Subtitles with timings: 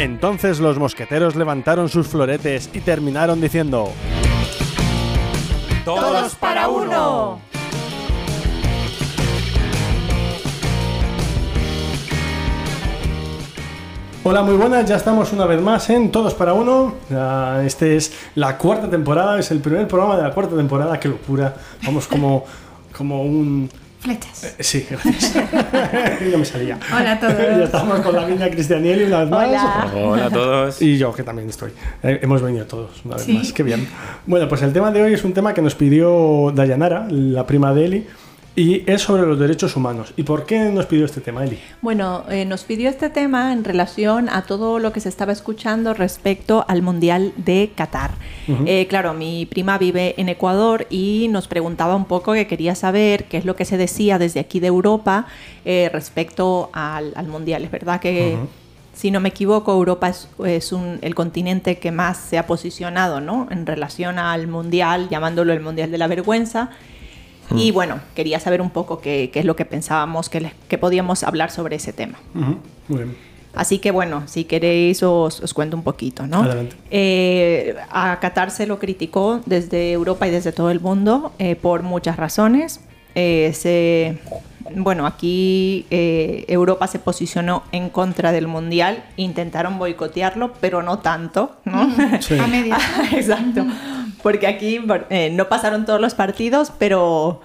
[0.00, 3.92] Entonces los mosqueteros levantaron sus floretes y terminaron diciendo...
[5.84, 7.38] ¡Todos para uno!
[14.24, 16.94] Hola, muy buenas, ya estamos una vez más en Todos para Uno.
[17.62, 21.54] Este es la cuarta temporada, es el primer programa de la cuarta temporada, qué locura.
[21.84, 22.46] Vamos como,
[22.96, 23.68] como un...
[24.00, 24.44] Flechas.
[24.44, 25.34] eh, Sí, gracias.
[26.32, 26.78] ya me salía.
[26.90, 27.36] Hola a todos.
[27.38, 29.48] ya estamos con la niña Cristianiel una vez más.
[29.48, 29.92] Hola.
[29.94, 30.80] Hola a todos.
[30.82, 31.72] Y yo, que también estoy.
[32.02, 33.32] Eh, hemos venido todos, una vez Sí.
[33.34, 33.52] más.
[33.52, 33.86] Qué bien.
[34.26, 37.74] Bueno, pues el tema de hoy es un tema que nos pidió Dayanara, la prima
[37.74, 38.06] de Eli,
[38.60, 40.12] y es sobre los derechos humanos.
[40.16, 41.58] ¿Y por qué nos pidió este tema, Eli?
[41.80, 45.94] Bueno, eh, nos pidió este tema en relación a todo lo que se estaba escuchando
[45.94, 48.10] respecto al Mundial de Qatar.
[48.66, 53.24] Eh, claro, mi prima vive en Ecuador y nos preguntaba un poco que quería saber
[53.24, 55.26] qué es lo que se decía desde aquí de Europa
[55.64, 57.64] eh, respecto al, al Mundial.
[57.64, 58.36] Es verdad que,
[58.92, 63.20] si no me equivoco, Europa es, es un- el continente que más se ha posicionado
[63.20, 63.46] ¿no?
[63.50, 66.70] en relación al Mundial, llamándolo el Mundial de la Vergüenza.
[67.56, 70.78] Y bueno, quería saber un poco qué, qué es lo que pensábamos que, les- que
[70.78, 72.18] podíamos hablar sobre ese tema.
[72.34, 72.56] Ujú,
[72.88, 73.16] Muy bien.
[73.52, 76.42] Así que bueno, si queréis os, os cuento un poquito, ¿no?
[76.44, 76.76] Adelante.
[76.92, 81.82] Eh, a Qatar se lo criticó desde Europa y desde todo el mundo eh, por
[81.82, 82.80] muchas razones.
[83.16, 84.18] Eh, se,
[84.76, 91.56] bueno, aquí eh, Europa se posicionó en contra del mundial, intentaron boicotearlo, pero no tanto,
[91.64, 91.90] ¿no?
[92.20, 92.38] Sí.
[92.38, 92.78] A media.
[93.12, 93.66] Exacto.
[94.22, 97.40] Porque aquí eh, no pasaron todos los partidos, pero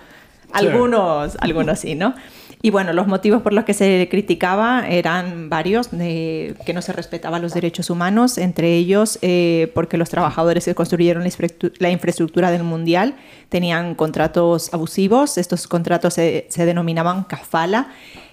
[0.52, 2.14] algunos, algunos sí, ¿no?
[2.62, 6.94] Y bueno, los motivos por los que se criticaba eran varios, de que no se
[6.94, 11.92] respetaban los derechos humanos, entre ellos eh, porque los trabajadores que construyeron la infraestru- la
[11.92, 13.16] infraestructura del Mundial
[13.50, 17.90] tenían contratos abusivos, estos contratos se, se denominaban kafala.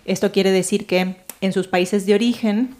[0.06, 2.74] Esto quiere decir que en sus países de origen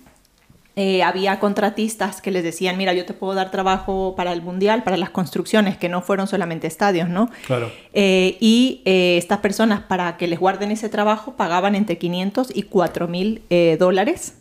[0.75, 4.83] eh, había contratistas que les decían, mira, yo te puedo dar trabajo para el mundial,
[4.83, 7.31] para las construcciones, que no fueron solamente estadios, ¿no?
[7.47, 7.71] Claro.
[7.93, 12.63] Eh, y eh, estas personas, para que les guarden ese trabajo, pagaban entre 500 y
[12.63, 14.35] 4 mil eh, dólares.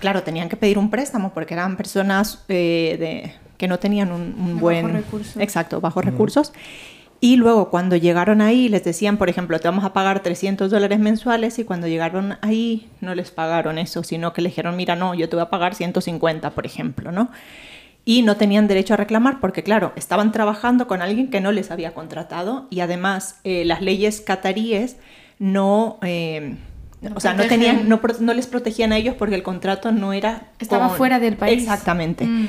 [0.00, 4.34] Claro, tenían que pedir un préstamo porque eran personas eh, de, que no tenían un,
[4.36, 4.82] un De buen...
[4.86, 5.36] bajos recursos.
[5.36, 6.52] Exacto, bajos recursos.
[7.24, 10.98] Y luego cuando llegaron ahí les decían, por ejemplo, te vamos a pagar 300 dólares
[10.98, 15.14] mensuales y cuando llegaron ahí no les pagaron eso, sino que le dijeron, mira, no,
[15.14, 17.30] yo te voy a pagar 150, por ejemplo, ¿no?
[18.04, 21.70] Y no tenían derecho a reclamar porque, claro, estaban trabajando con alguien que no les
[21.70, 24.96] había contratado y además eh, las leyes cataríes
[25.38, 25.98] no...
[26.02, 26.56] eh,
[27.02, 27.60] No o sea, no, protegen.
[27.60, 30.48] tenían, no, pro- no les protegían a ellos porque el contrato no era...
[30.58, 31.62] Estaba fuera del país.
[31.62, 32.24] Exactamente.
[32.24, 32.48] Mm.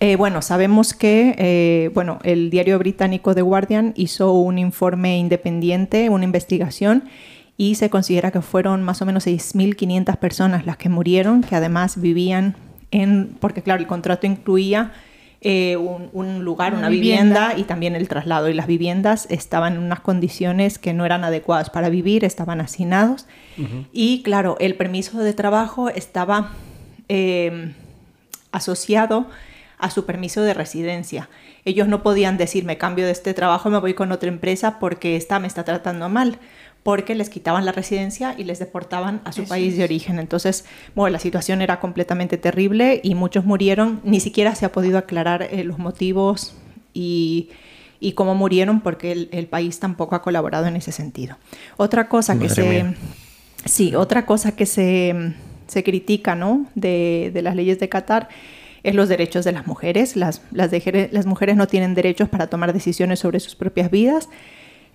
[0.00, 6.08] Eh, bueno, sabemos que eh, bueno, el diario británico The Guardian hizo un informe independiente,
[6.08, 7.04] una investigación,
[7.56, 12.00] y se considera que fueron más o menos 6.500 personas las que murieron, que además
[12.00, 12.54] vivían
[12.92, 14.92] en, porque claro, el contrato incluía
[15.40, 17.40] eh, un, un lugar, Una una vivienda.
[17.48, 17.58] vivienda.
[17.60, 21.70] y también el traslado, y las viviendas estaban en unas condiciones que no eran adecuadas
[21.70, 23.26] para vivir, estaban hacinados,
[23.92, 26.52] y claro, el permiso de trabajo estaba...
[27.08, 27.72] eh,
[28.50, 29.26] asociado
[29.78, 31.28] a su permiso de residencia.
[31.64, 35.16] Ellos no podían decir, me cambio de este trabajo, me voy con otra empresa porque
[35.16, 36.38] esta me está tratando mal,
[36.82, 40.18] porque les quitaban la residencia y les deportaban a su Eso país de origen.
[40.18, 44.00] Entonces, bueno, la situación era completamente terrible y muchos murieron.
[44.04, 46.54] Ni siquiera se ha podido aclarar eh, los motivos
[46.94, 47.50] y,
[48.00, 51.36] y cómo murieron porque el, el país tampoco ha colaborado en ese sentido.
[51.76, 52.62] Otra cosa que se...
[52.62, 52.94] mía.
[53.64, 55.34] Sí, otra cosa que se,
[55.66, 56.66] se critica ¿no?
[56.76, 58.28] de, de las leyes de Qatar
[58.82, 60.16] es los derechos de las mujeres.
[60.16, 64.28] Las, las, dejere- las mujeres no tienen derechos para tomar decisiones sobre sus propias vidas,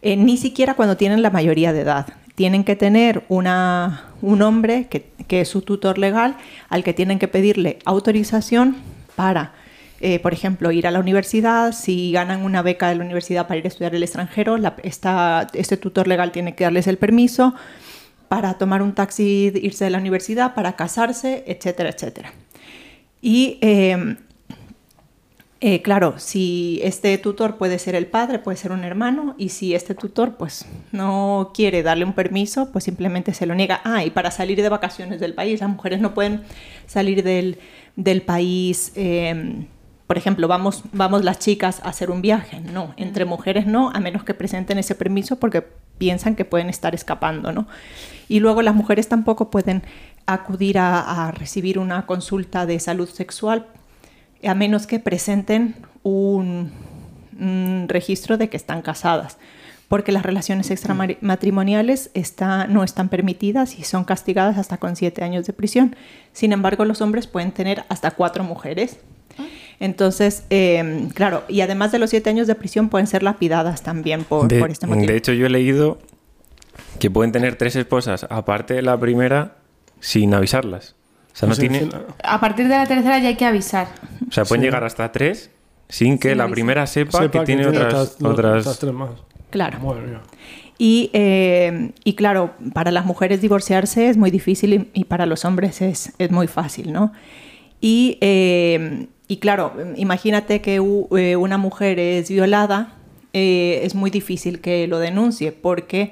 [0.02, 2.08] eh, ni siquiera cuando tienen la mayoría de edad.
[2.36, 6.36] Tienen que tener una, un hombre que, que es su tutor legal
[6.70, 8.76] al que tienen que pedirle autorización
[9.16, 9.54] para,
[10.02, 11.74] eh, por ejemplo, ir a la universidad.
[11.74, 15.78] Si ganan una beca de la universidad para ir a estudiar al extranjero, esta, este
[15.78, 17.54] tutor legal tiene que darles el permiso
[18.30, 22.34] para tomar un taxi, irse de la universidad, para casarse, etcétera, etcétera.
[23.26, 24.18] Y eh,
[25.62, 29.74] eh, claro, si este tutor puede ser el padre, puede ser un hermano, y si
[29.74, 33.80] este tutor pues no quiere darle un permiso, pues simplemente se lo niega.
[33.86, 36.42] Ah, y para salir de vacaciones del país, las mujeres no pueden
[36.86, 37.60] salir del,
[37.96, 38.92] del país.
[38.96, 39.66] eh,
[40.06, 42.60] por ejemplo, vamos, vamos las chicas a hacer un viaje.
[42.60, 45.66] No, entre mujeres no, a menos que presenten ese permiso porque
[45.98, 47.68] piensan que pueden estar escapando, ¿no?
[48.28, 49.84] Y luego las mujeres tampoco pueden
[50.26, 53.68] acudir a, a recibir una consulta de salud sexual
[54.46, 56.72] a menos que presenten un,
[57.40, 59.38] un registro de que están casadas.
[59.88, 65.46] porque las relaciones extramatrimoniales está, no están permitidas y son castigadas hasta con siete años
[65.46, 65.96] de prisión.
[66.32, 68.98] Sin embargo, los hombres pueden tener hasta cuatro mujeres.
[69.80, 74.24] Entonces, em, claro, y además de los siete años de prisión pueden ser lapidadas también
[74.24, 75.06] por, de, por este motivo.
[75.06, 76.00] De hecho, yo he leído
[77.00, 79.58] que pueden tener tres esposas, aparte de la primera,
[80.04, 80.96] sin avisarlas.
[81.34, 81.88] O sea, no tiene...
[82.24, 83.88] A partir de la tercera ya hay que avisar.
[84.28, 84.68] O sea, pueden Sí.
[84.68, 85.50] llegar hasta tres
[85.90, 86.54] sin que Sin la avisar.
[86.56, 87.94] primera sepa, sepa que tiene otras...
[87.94, 88.58] estas- lo- otras...
[88.60, 89.12] estas tres más.
[89.50, 89.78] Claro.
[90.78, 95.46] Y, eh, y claro, para las mujeres divorciarse es muy difícil y, y para los
[95.46, 97.14] hombres es, es muy fácil, ¿no?
[97.80, 102.96] Y, eh, y claro, imagínate que u- eh, una mujer es violada,
[103.34, 106.12] eh, es muy difícil que lo denuncie porque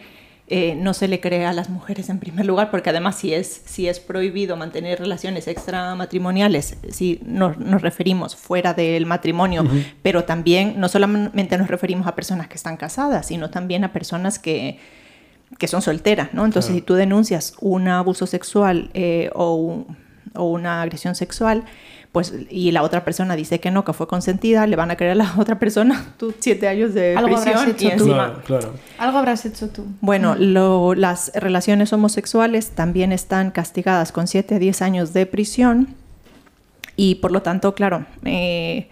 [0.54, 3.62] eh, no se le cree a las mujeres en primer lugar, porque además si es,
[3.66, 9.64] si es prohibido mantener relaciones extramatrimoniales, si nos, nos referimos fuera del matrimonio,
[10.04, 14.40] pero también no solamente nos referimos a personas que están casadas, sino también a personas
[14.40, 14.78] que,
[15.58, 16.46] que son solteras, ¿no?
[16.46, 16.80] Entonces, Claro.
[16.82, 19.98] si tú denuncias un abuso sexual eh, o, un-
[20.36, 21.64] o una agresión sexual,
[22.12, 25.14] pues y la otra persona dice que no, que fue consentida, le van a creer
[25.14, 28.04] a la otra persona tú siete años de Algo habrás prisión y hecho tú.
[28.04, 28.74] encima Claro, claro.
[28.98, 29.86] Algo habrás hecho tú.
[30.02, 35.96] bueno, lo- las relaciones homosexuales también están castigadas con 7 a 10 años de prisión
[36.98, 38.90] y por lo tanto, claro, eh,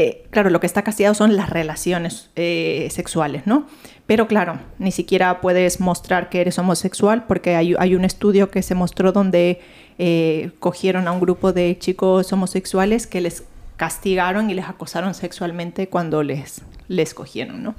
[0.00, 3.66] eh, claro, lo que está castigado son las relaciones eh, sexuales, ¿no?
[4.06, 8.62] Pero claro, ni siquiera puedes mostrar que eres homosexual porque hay, hay un estudio que
[8.62, 9.60] se mostró donde
[9.98, 13.42] eh, cogieron a un grupo de chicos homosexuales que les
[13.76, 17.74] castigaron y les acosaron sexualmente cuando les, les cogieron, ¿no?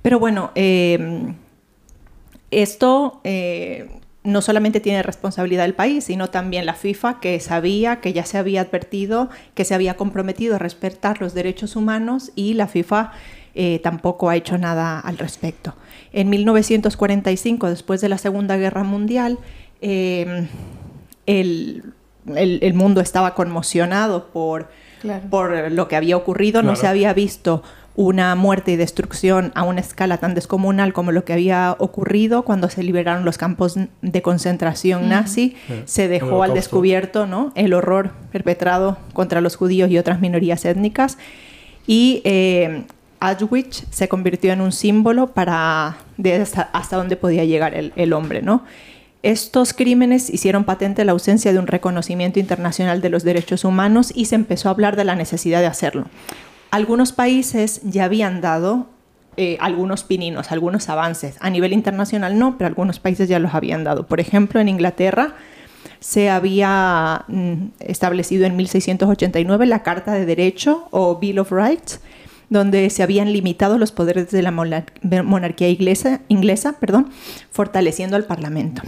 [0.00, 0.52] Pero bueno,
[2.50, 3.20] esto
[4.26, 8.36] no solamente tiene responsabilidad el país, sino también la FIFA, que sabía, que ya se
[8.38, 13.12] había advertido, que se había comprometido a respetar los derechos humanos y la FIFA
[13.54, 15.74] eh, tampoco ha hecho nada al respecto.
[16.12, 19.38] En 1945, después de la Segunda Guerra Mundial,
[19.80, 20.46] eh,
[21.26, 21.84] el,
[22.34, 24.68] el- el mundo estaba conmocionado por,
[25.00, 25.28] Claro.
[25.30, 26.62] por lo que había ocurrido.
[26.62, 27.62] No se había visto
[27.96, 32.68] una muerte y destrucción a una escala tan descomunal como lo que había ocurrido cuando
[32.68, 35.56] se liberaron los campos de concentración nazi.
[35.66, 37.52] Sí, Se dejó al descubierto ¿no?
[37.54, 41.16] el horror perpetrado contra los judíos y otras minorías étnicas.
[41.86, 42.84] Y eh,
[43.18, 48.12] Auschwitz se convirtió en un símbolo para de hasta, hasta dónde podía llegar el, el
[48.12, 48.62] hombre, ¿no?
[49.22, 54.26] Estos crímenes hicieron patente la ausencia de un reconocimiento internacional de los derechos humanos y
[54.26, 56.04] se empezó a hablar de la necesidad de hacerlo.
[56.70, 58.88] Algunos países ya habían dado
[59.36, 61.36] eh, algunos pininos, algunos avances.
[61.40, 64.06] A nivel internacional no, pero algunos países ya los habían dado.
[64.06, 65.34] Por ejemplo, en Inglaterra
[66.00, 72.00] se había mm, establecido en 1689 la Carta de Derecho o Bill of Rights,
[72.48, 74.92] donde se habían limitado los poderes de la monar-
[75.24, 77.10] monarquía inglesa, inglesa perdón,
[77.50, 78.82] fortaleciendo al Parlamento.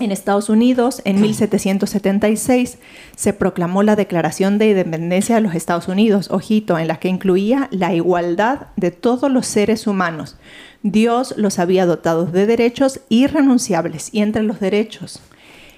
[0.00, 2.78] En Estados Unidos, en 1776,
[3.14, 7.68] se proclamó la Declaración de Independencia de los Estados Unidos, ojito, en la que incluía
[7.70, 10.36] la igualdad de todos los seres humanos.
[10.82, 15.20] Dios los había dotado de derechos irrenunciables y entre los derechos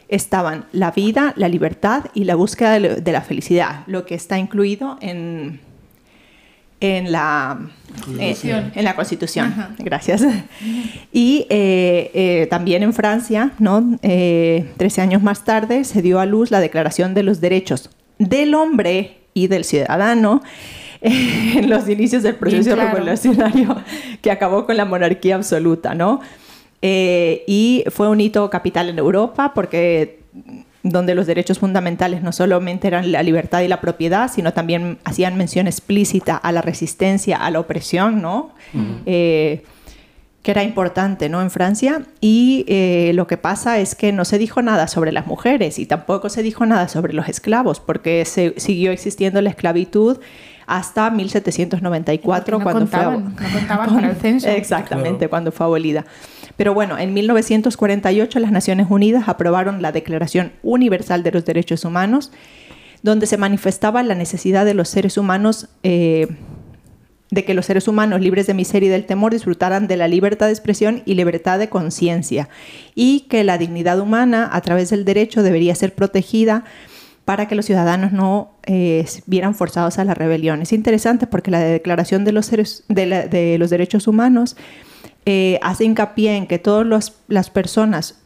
[0.08, 4.96] estaban la vida, la libertad y la búsqueda de la felicidad, lo que está incluido
[5.00, 5.60] en,
[6.80, 7.58] en, la,
[8.04, 8.64] Constitución.
[8.64, 9.46] eh, en la Constitución.
[9.46, 9.74] Ajá.
[9.78, 10.24] Gracias.
[11.12, 13.98] Y eh, eh, también en Francia, ¿no?
[14.02, 17.88] Eh, 13 años más tarde, se dio a luz la Declaración de los Derechos
[18.18, 20.42] del Hombre y del Ciudadano
[21.00, 22.96] eh, en los inicios del proceso claro.
[22.96, 23.76] revolucionario
[24.22, 26.20] que acabó con la monarquía absoluta, ¿no?
[26.82, 30.20] Eh, y fue un hito capital en Europa porque
[30.90, 35.36] donde los derechos fundamentales no solamente eran la libertad y la propiedad, sino también hacían
[35.36, 38.50] mención explícita a la resistencia, a la opresión, ¿no?
[39.06, 39.62] Eh,
[40.42, 41.42] que era importante ¿no?
[41.42, 42.02] en Francia.
[42.20, 45.86] Y eh, lo que pasa es que no se dijo nada sobre las mujeres y
[45.86, 50.18] tampoco se dijo nada sobre los esclavos, porque se, siguió existiendo la esclavitud
[50.68, 54.48] hasta 1794, Porque no cuando fue contaban, abo- no contaban para el censo.
[54.48, 55.30] Exactamente, Claro.
[55.30, 56.04] cuando fue abolida.
[56.56, 62.32] Pero bueno, en 1948 las Naciones Unidas aprobaron la Declaración Universal de los Derechos Humanos,
[63.02, 66.28] donde se manifestaba la necesidad de los seres humanos, eh,
[67.30, 70.46] de que los seres humanos libres de miseria y del temor disfrutaran de la libertad
[70.46, 72.48] de expresión y libertad de conciencia,
[72.94, 76.64] y que la dignidad humana a través del derecho debería ser protegida
[77.26, 80.62] para que los ciudadanos no eh, vieran forzados a la rebelión.
[80.62, 82.52] Es interesante porque la Declaración de los,
[82.88, 84.56] Derechos Humanos
[85.26, 88.18] eh, hace hincapié en que todas las personas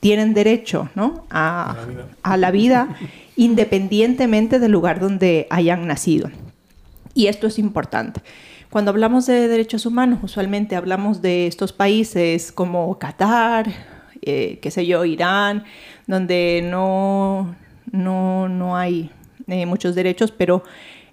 [0.00, 1.26] tienen derecho ¿no?
[1.30, 2.06] a, A la vida.
[2.22, 2.88] a la vida
[3.36, 6.30] independientemente del lugar donde hayan nacido.
[7.14, 8.20] Y esto es importante.
[8.70, 13.68] Cuando hablamos de derechos humanos, usualmente hablamos de estos países como Qatar,
[14.22, 15.64] eh, qué sé yo, Irán,
[16.06, 17.54] donde no,
[17.92, 19.10] no, no hay
[19.46, 20.64] eh, muchos derechos, pero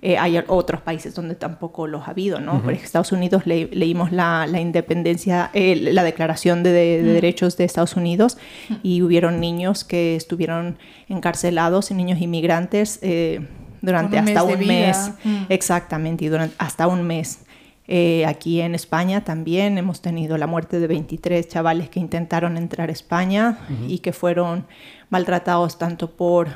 [0.03, 2.53] eh, hay otros países donde tampoco los ha habido, ¿no?
[2.62, 7.13] Por ejemplo, Estados Unidos le- leímos la, la independencia, eh, la declaración de, de- de
[7.13, 8.38] derechos de Estados Unidos
[8.81, 10.77] y hubieron niños que estuvieron
[11.08, 13.48] encarcelados, niños inmigrantes, eh,
[13.81, 15.12] durante un hasta mes un mes.
[15.50, 17.39] Exactamente, y durante, hasta un mes.
[17.88, 22.89] Eh, aquí en España también hemos tenido la muerte de 23 chavales que intentaron entrar
[22.89, 24.65] a España y que fueron
[25.10, 26.48] maltratados tanto por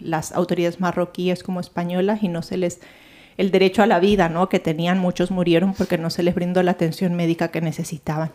[0.00, 2.80] las autoridades marroquíes como españolas y no se les
[3.36, 4.50] el derecho a la vida, ¿no?
[4.50, 8.30] Que tenían muchos murieron porque no se les brindó la atención médica que necesitaban.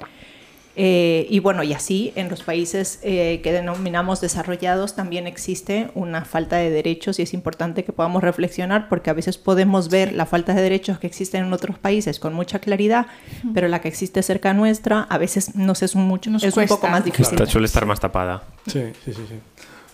[0.78, 6.26] Eh, y bueno, y así en los países eh, que denominamos desarrollados también existe una
[6.26, 10.26] falta de derechos y es importante que podamos reflexionar porque a veces podemos ver la
[10.26, 13.06] falta de derechos que existen en otros países con mucha claridad,
[13.54, 16.68] pero la que existe cerca nuestra a veces nos es, un mucho, Nos es un
[16.68, 17.36] poco más difícil.
[17.36, 18.44] Esta suele estar más tapada.
[18.68, 19.36] Sí, sí, sí, sí.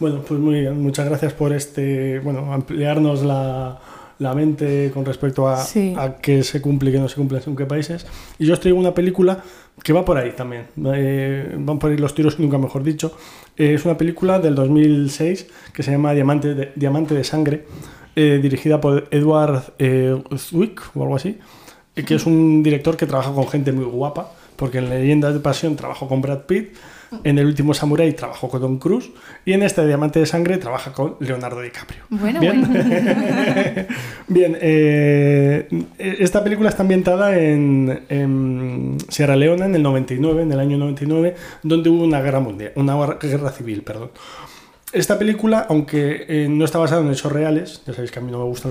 [0.02, 0.82] Bueno, pues muy bien.
[0.82, 3.80] Muchas gracias por este, bueno, ampliarnos la,
[4.18, 5.94] la mente con respecto a, Sí.
[5.96, 8.08] a qué se cumple y qué no se cumple en qué países.
[8.40, 9.44] Y yo os traigo una película
[9.84, 10.64] que va por ahí también.
[10.94, 13.16] Eh, van por ahí los tiros, nunca mejor dicho.
[13.58, 17.66] Eh, es una película del 2006 que se llama Diamante de, Diamante de Sangre,
[18.16, 21.38] eh, dirigida por Edward eh, Zwick o algo así,
[21.96, 25.40] eh, que es un director que trabaja con gente muy guapa, porque en Leyendas de
[25.42, 26.74] Pasión trabajó con Brad Pitt,
[27.24, 29.12] en El último Samurai trabajó con Tom Cruise
[29.46, 32.04] y en este Diamante de Sangre trabaja con Leonardo DiCaprio.
[32.10, 32.62] Bueno, Bien.
[32.62, 32.84] bueno.
[34.28, 40.60] Bien, eh, esta película está ambientada en, en Sierra Leona en el 99, en el
[40.60, 44.12] año 99, donde hubo una guerra mundial, una guerra civil, perdón.
[44.94, 48.30] Esta película, aunque eh, no está basada en hechos reales, ya sabéis que a mí
[48.30, 48.70] no me gusta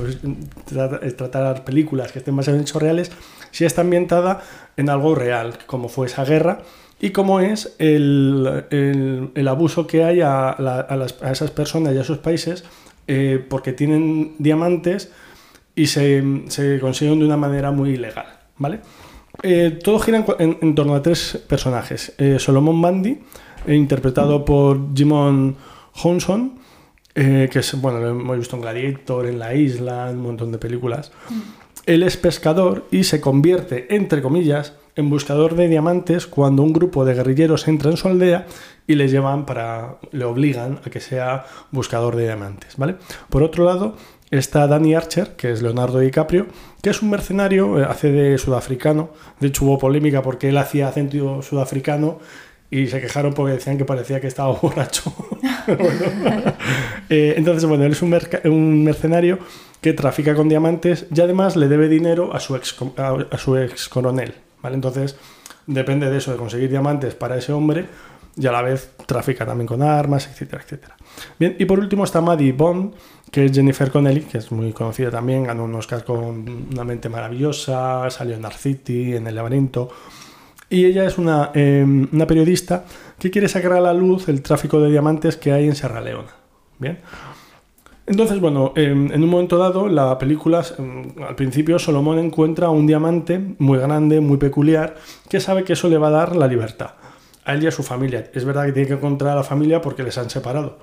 [0.67, 3.11] tratar, tratar películas que estén basadas en hechos reales,
[3.53, 4.43] sí está ambientada
[4.77, 6.61] en algo real, como fue esa guerra
[7.01, 11.51] y cómo es el, el- el abuso que hay a, la- a las- a esas
[11.51, 12.65] personas y a esos países
[13.07, 15.11] eh, porque tienen diamantes
[15.75, 18.27] y se, se consiguen de una manera muy ilegal,
[18.59, 18.81] ¿vale?
[19.43, 22.13] Eh, todo gira en, cua- en- en torno a tres personajes.
[22.19, 23.19] Eh, Solomon Bundy,
[23.67, 25.57] eh, interpretado por Jimon
[26.03, 26.59] Honson,
[27.15, 30.53] eh, que es, bueno, lo hemos visto en Gladiator, en La Isla, en un montón
[30.53, 31.11] de películas.
[31.87, 37.05] Él es pescador y se convierte, entre comillas, en buscador de diamantes cuando un grupo
[37.05, 38.47] de guerrilleros entra en su aldea
[38.87, 39.97] y le llevan para.
[40.13, 42.97] le obligan a que sea buscador de diamantes, ¿vale?
[43.29, 43.97] Por otro lado,
[44.31, 46.47] está Danny Archer, que es Leonardo DiCaprio,
[46.83, 49.11] que es un mercenario, eh, hace de sudafricano.
[49.41, 52.19] De hecho, hubo polémica porque él hacía acento sudafricano
[52.71, 55.13] y se quejaron porque decían que parecía que estaba borracho.
[57.13, 59.41] Eh, entonces, bueno, él es un, un mercenario
[59.81, 63.89] que trafica con diamantes y además le debe dinero a su ex, a su ex
[63.89, 64.35] coronel.
[64.63, 64.75] ¿Vale?
[64.75, 65.17] Entonces,
[65.67, 67.87] depende de eso, de conseguir diamantes para ese hombre
[68.37, 70.97] y a la vez trafica también con armas, etcétera, etcétera.
[71.39, 72.95] Bien, y por último está Maddie Bond,
[73.31, 77.09] que es Jennifer Connelly, que es muy conocida también, ganó un Oscar con Una mente
[77.09, 79.91] maravillosa, salió en Dark en El laberinto.
[80.69, 82.85] Y ella es una, eh, una periodista
[83.19, 86.31] que quiere sacar a la luz el tráfico de diamantes que hay en Sierra Leona.
[86.79, 86.99] Bien.
[88.11, 92.85] Entonces, bueno, eh, en un momento dado, la película, eh, al principio, Solomón encuentra un
[92.85, 94.97] diamante muy grande, muy peculiar,
[95.29, 96.95] que sabe que eso le va a dar la libertad.
[97.45, 98.29] A él y a su familia.
[98.35, 100.79] Es verdad que tiene que encontrar a la familia porque les han separado.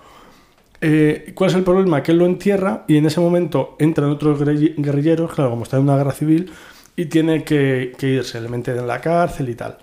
[0.79, 2.01] Eh, ¿Cuál es el problema?
[2.01, 5.75] Que él lo entierra y en ese momento entran otros guerri- guerrilleros, claro, como está
[5.75, 6.49] en una guerra civil,
[6.95, 9.79] y tiene que, que irse, le meten en la cárcel y tal.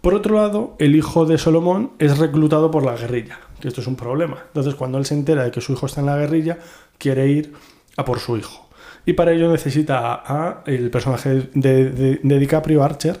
[0.00, 3.86] Por otro lado, el hijo de Solomón es reclutado por la guerrilla, que esto es
[3.86, 4.36] un problema.
[4.48, 6.58] Entonces, cuando él se entera de que su hijo está en la guerrilla,
[6.98, 7.52] quiere ir
[7.96, 8.68] a por su hijo.
[9.06, 13.18] Y para ello necesita a, el personaje de, de- de DiCaprio, Archer,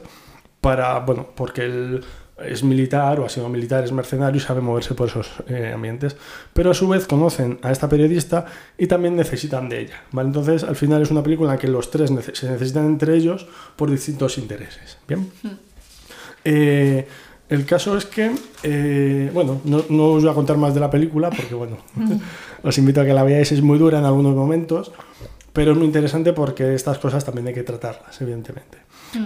[0.60, 2.04] para, bueno, porque él
[2.44, 6.16] es militar o ha sido militar, es mercenario y sabe moverse por esos eh, ambientes.
[6.52, 8.44] Pero a su vez conocen a esta periodista
[8.76, 10.02] y también necesitan de ella.
[10.12, 10.28] ¿vale?
[10.28, 13.14] Entonces, al final es una película en la que los tres nece- se necesitan entre
[13.16, 13.46] ellos
[13.76, 14.98] por distintos intereses.
[15.08, 15.30] ¿Bien?
[16.44, 17.06] Eh,
[17.48, 18.32] el caso es que,
[18.62, 21.78] eh, bueno, no, no os voy a contar más de la película porque, bueno,
[22.62, 24.92] os invito a que la veáis, es muy dura en algunos momentos,
[25.52, 28.78] pero es muy interesante porque estas cosas también hay que tratarlas, evidentemente.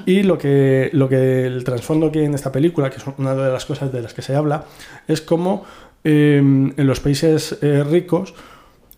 [0.05, 3.35] Y lo que, lo que el trasfondo que hay en esta película, que es una
[3.35, 4.65] de las cosas de las que se habla,
[5.07, 5.65] es cómo
[6.05, 8.35] eh, en los países eh, ricos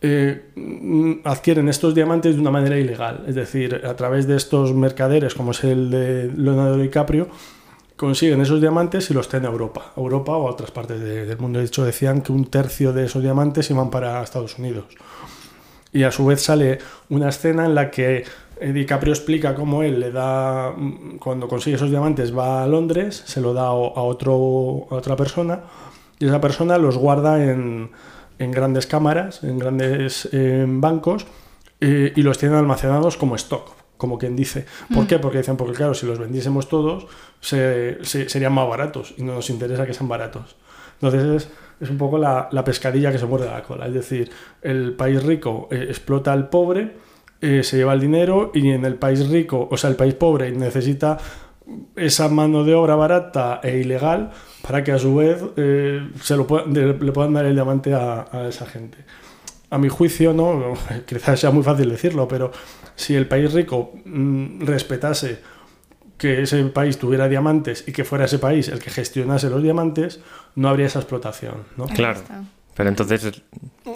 [0.02, 4.74] eh, mm, adquieren estos diamantes de una manera ilegal, es decir, a través de estos
[4.74, 7.28] mercaderes, como es el de Leonardo DiCaprio,
[8.00, 11.26] consiguen esos diamantes y los traen a Europa, a Europa o a otras partes de-
[11.26, 11.58] del mundo.
[11.58, 14.86] De hecho, decían que un tercio de esos diamantes iban para Estados Unidos.
[15.92, 16.78] Y a su vez sale
[17.10, 18.24] una escena en la que
[18.62, 23.22] eh, DiCaprio explica cómo él le da, mm, cuando consigue esos diamantes, va a Londres,
[23.26, 25.60] se lo da a otro, a otra persona
[26.18, 27.90] y esa persona los guarda en,
[28.38, 31.26] en grandes cámaras, en grandes eh, bancos
[31.80, 34.64] eh, y los tiene almacenados como stock, como quien dice.
[34.92, 35.18] ¿Por qué?
[35.20, 37.06] Porque dicen, porque claro, si los vendiésemos todos,
[37.40, 40.56] se- se- serían más baratos y no nos interesa que sean baratos.
[41.00, 43.86] Entonces es, es un poco la, la pescadilla que se muerde la cola.
[43.86, 44.30] Es decir,
[44.62, 46.96] el país rico eh, explota al pobre,
[47.40, 50.50] eh, se lleva el dinero y en el país rico, o sea, el país pobre
[50.50, 51.18] necesita
[51.96, 54.30] esa mano de obra barata e ilegal
[54.62, 58.26] para que a su vez eh, se lo pueda- le puedan dar el diamante a,
[58.32, 58.98] a esa gente.
[59.70, 60.74] A mi juicio, no,
[61.06, 62.50] quizás sea muy fácil decirlo, pero
[62.96, 65.38] si el país rico mm, respetase
[66.18, 70.20] que ese país tuviera diamantes y que fuera ese país el que gestionase los diamantes,
[70.54, 71.54] no habría esa explotación.
[71.78, 71.86] ¿no?
[71.86, 72.20] Claro.
[72.74, 73.42] Pero entonces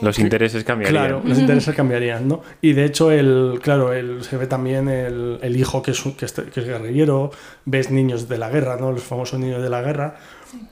[0.02, 1.02] los intereses cambiarían.
[1.04, 2.42] Claro, los intereses cambiarían, ¿no?
[2.60, 6.14] Y de hecho, el, claro, el, se ve también el, el hijo que es, un-
[6.16, 7.30] que, es, que es guerrillero,
[7.64, 8.90] ves niños de la guerra, ¿no?
[8.92, 10.16] Los famosos niños de la guerra.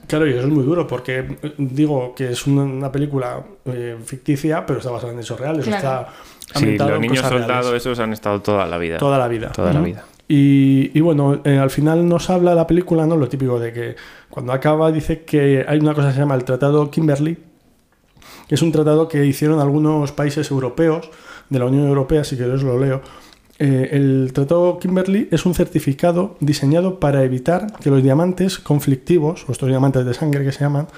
[0.07, 3.97] Claro, y eso es muy duro porque eh, digo que es una, una película eh,
[4.05, 5.65] ficticia, pero está basada en hechos reales.
[5.65, 5.79] Claro.
[5.79, 6.13] Está
[6.55, 8.99] Sí, los niños soldados esos han estado toda la vida.
[8.99, 9.51] Toda la vida.
[9.53, 10.05] Toda la vida.
[10.29, 13.17] Y, y bueno, eh, al final nos habla la película, ¿no?
[13.17, 13.97] Lo típico de que
[14.31, 17.37] cuando acaba dice que hay una cosa que se llama el Tratado Kimberley,
[18.49, 21.11] que es un tratado que hicieron algunos países europeos
[21.49, 23.03] de la Unión Europea, si queréis lo leo.
[23.65, 29.53] Eh, el Tratado Kimberley es un certificado diseñado para evitar que los diamantes conflictivos, o
[29.53, 30.89] estos diamantes de sangre que se llaman,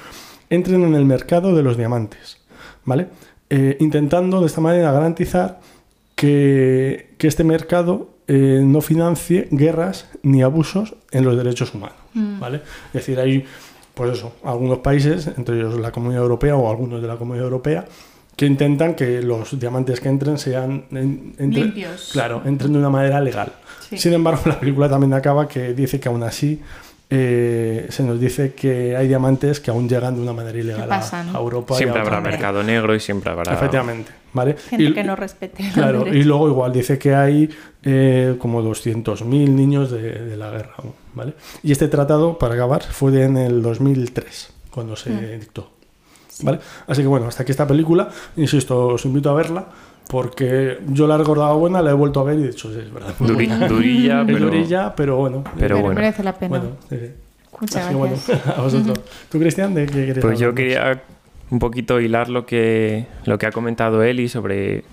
[0.48, 2.38] entren en el mercado de los diamantes,
[2.86, 3.08] ¿vale?
[3.50, 5.60] Eh, intentando de esta manera garantizar
[6.14, 12.62] que, que este mercado eh, no financie guerras ni abusos en los derechos humanos, ¿vale?
[12.86, 13.44] Es decir, hay,
[13.92, 17.84] pues eso, algunos países, entre ellos la Comunidad Europea o algunos de la Comunidad Europea,
[18.36, 22.10] que intentan que los diamantes que entren sean en- entre- Limpios.
[22.12, 23.52] Claro, entren de una manera legal.
[23.88, 23.98] Sí.
[23.98, 26.60] Sin embargo, la película también acaba que dice que aún así
[27.10, 30.98] eh, se nos dice que hay diamantes que aún llegan de una manera ilegal a-
[31.00, 31.36] pasa, ¿no?
[31.36, 31.74] a, Europa.
[31.74, 33.52] y a Siempre habrá mercado negro y siempre habrá.
[33.54, 34.56] Efectivamente, ¿vale?
[34.56, 35.70] Gente Y- que no respete.
[35.74, 37.48] Claro, y luego igual dice que hay
[37.84, 40.74] eh, como 200.000 niños de, de la guerra,
[41.14, 41.34] ¿vale?
[41.62, 45.38] Y este tratado, para acabar, fue de en el 2003, cuando se Mm.
[45.40, 45.70] dictó,
[46.42, 46.58] ¿vale?
[46.86, 49.66] Así que bueno, hasta aquí esta película, insisto, os invito a verla,
[50.08, 52.92] porque yo la recordaba buena, la he vuelto a ver y de hecho sí, es
[52.92, 53.14] verdad.
[53.20, 54.44] Duri- durilla, Es pero.
[54.46, 55.44] durilla, pero bueno.
[55.58, 55.94] Pero bueno.
[55.94, 56.58] merece la pena.
[56.58, 57.10] Bueno, sí, sí.
[57.60, 58.46] Muchas Así que bueno, gracias.
[58.58, 59.00] a vosotros.
[59.30, 61.02] ¿Tú, Cristian, de qué querías Pues yo quería
[61.50, 64.84] un poquito hilar lo que, lo que ha comentado Eli sobre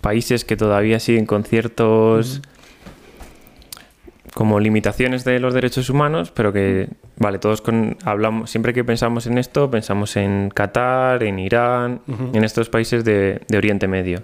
[0.00, 2.42] países que todavía siguen con ciertos
[4.34, 9.26] como limitaciones de los derechos humanos, pero que, vale, todos con, hablamos, siempre que pensamos
[9.26, 12.30] en esto, pensamos en Qatar, en Irán, Ujú.
[12.34, 14.22] en estos países de, de Oriente Medio.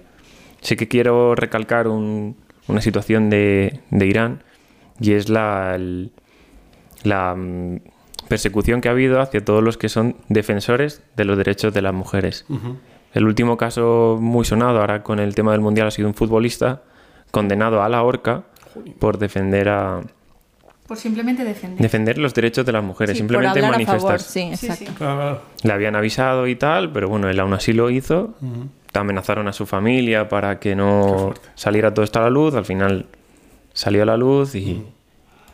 [0.61, 2.37] Sí que quiero recalcar un-
[2.67, 4.43] una situación de, de Irán
[4.99, 6.11] y es la, el-
[7.03, 7.79] la mm,
[8.29, 11.93] persecución que ha habido hacia todos los que son defensores de los derechos de las
[11.93, 12.45] mujeres.
[13.13, 16.81] El último caso muy sonado ahora con el tema del mundial ha sido un futbolista
[17.31, 18.43] condenado a la horca
[18.99, 20.01] por defender a
[20.87, 21.79] Por simplemente defender.
[21.81, 24.29] defender los derechos de las mujeres, Sí, simplemente por hablar a favor, manifestarse.
[24.51, 24.91] sí, Sí, exacto.
[24.91, 24.97] sí.
[24.97, 25.41] Claro, claro.
[25.63, 28.35] Le habían avisado y tal, pero bueno, él aún así lo hizo.
[28.41, 28.67] Ujú.
[28.93, 32.55] Amenazaron a su familia para que no saliera todo esto a la luz.
[32.55, 33.07] Al final
[33.73, 34.83] salió a la luz y,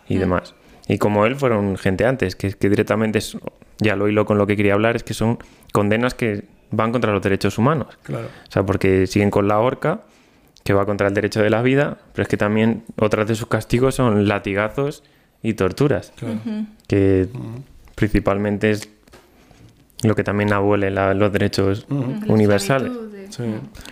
[0.07, 0.53] y demás.
[0.87, 3.35] Y como él, fueron gente antes, que, que directamente, es,
[3.79, 5.39] ya lo hilo con lo que quería hablar, es que son
[5.73, 7.87] condenas que van contra los derechos humanos.
[8.03, 8.27] Claro.
[8.47, 10.01] O sea, porque siguen con la horca,
[10.63, 13.47] que va contra el derecho de la vida, pero es que también otras de sus
[13.47, 15.03] castigos son latigazos
[15.41, 16.39] y torturas, Claro.
[16.87, 17.27] que
[17.95, 18.89] principalmente es
[20.03, 21.85] lo que también abuele la- los derechos
[22.27, 22.91] universales.
[23.29, 23.43] Sí.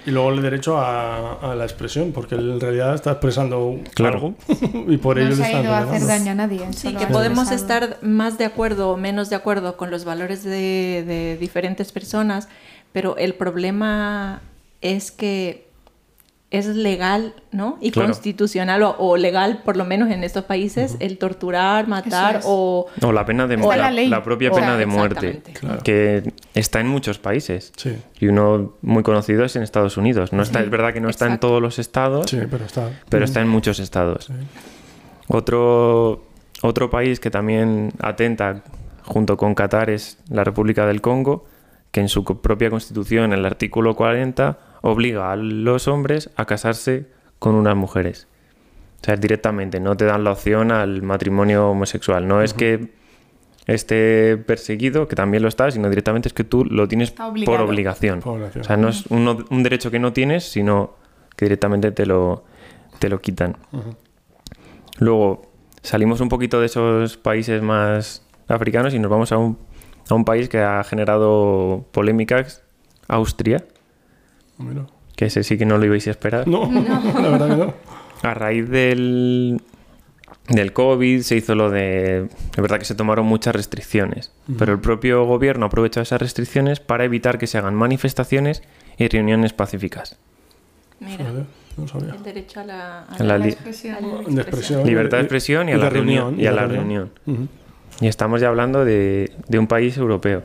[0.05, 4.15] Y luego el derecho a, a la expresión, porque él en realidad está expresando Claro.
[4.17, 4.35] algo
[4.91, 6.61] y por ello No se le ha ido a hacer daño a nadie.
[6.73, 11.05] Sí, que podemos estar más de acuerdo o menos de acuerdo con los valores de,
[11.07, 12.49] de diferentes personas,
[12.91, 14.41] pero el problema
[14.81, 15.68] es que
[16.51, 17.77] es legal, ¿no?
[17.79, 18.07] Y Claro.
[18.07, 22.45] constitucional o, o legal, por lo menos en estos países, el torturar, matar es.
[22.47, 22.87] o...
[23.03, 24.07] O la pena de muerte, la ley.
[24.09, 25.43] la, propia O- pena de muerte.
[25.59, 25.83] Claro.
[25.83, 27.71] que está en muchos países.
[27.77, 30.33] Sí, Y uno muy conocido es en Estados Unidos.
[30.33, 32.89] No está, es verdad que no está en todos los estados, sí, pero está.
[33.09, 34.31] pero está en muchos estados.
[35.27, 36.23] Otro,
[36.63, 38.63] otro país que también atenta
[39.03, 41.45] junto con Qatar es la República del Congo,
[41.91, 47.07] que en su propia constitución, en el artículo 40, obliga a los hombres a casarse
[47.39, 48.27] con unas mujeres.
[49.01, 52.27] O sea, es directamente, no te dan la opción al matrimonio homosexual.
[52.27, 52.89] No es que
[53.65, 58.19] esté perseguido, que también lo está, sino directamente es que tú lo tienes por obligación.
[58.21, 58.61] Por obligación.
[58.61, 60.95] O sea, no es uno- un derecho que no tienes, sino
[61.37, 62.43] que directamente te lo,
[62.99, 63.55] te lo quitan.
[64.97, 65.43] Luego
[65.81, 69.57] salimos un poquito de esos países más africanos y nos vamos a un,
[70.09, 72.63] a un país que ha generado polémicas,
[73.07, 73.63] Austria,
[74.59, 74.85] Mira.
[75.15, 76.47] que ese sí que no lo ibais a esperar.
[76.47, 77.73] No, la verdad que no.
[78.21, 79.61] A raíz del,
[80.49, 82.25] del COVID se hizo lo de...
[82.25, 87.05] Es verdad que se tomaron muchas restricciones, pero el propio gobierno aprovechó esas restricciones para
[87.05, 88.61] evitar que se hagan manifestaciones
[88.97, 90.17] y reuniones pacíficas.
[90.99, 91.25] Mira,
[91.77, 92.13] no sabía.
[92.13, 94.25] el derecho a la, a En la la li- expresión.
[94.25, 94.83] De.
[94.85, 96.37] Libertad de expresión y a de la reunión.
[96.39, 97.11] Y a la reunión.
[98.01, 100.43] Y estamos ya hablando de, de un país europeo.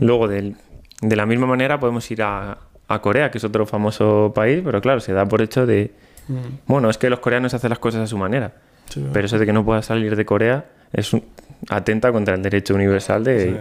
[0.00, 0.56] Luego, del-
[1.02, 2.56] de la misma manera, podemos ir a,
[2.88, 5.92] a Corea, que es otro famoso país, pero claro, se da por hecho de...
[6.28, 6.34] Mm,
[6.66, 8.52] Bueno, es que los coreanos hacen las cosas a su manera.
[8.88, 11.24] sí, Pero eso de que no puedas salir de Corea es un-
[11.68, 13.56] atenta contra el derecho universal de, Sí.